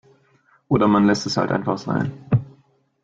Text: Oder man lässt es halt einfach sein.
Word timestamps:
Oder 0.67 0.87
man 0.87 1.05
lässt 1.05 1.27
es 1.27 1.37
halt 1.37 1.51
einfach 1.51 1.77
sein. 1.77 2.11